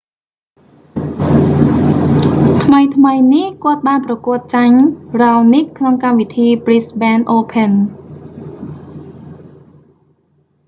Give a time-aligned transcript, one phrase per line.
[2.63, 4.77] ថ្មីៗនេះ គាត់បានប្រកួតចាញ់
[5.21, 7.71] raonic ក្នុងកម្មវិធី brisbane open